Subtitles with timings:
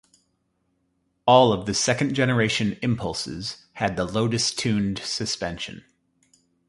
[1.27, 5.85] All of the second generation Impulses had the Lotus-tuned suspension.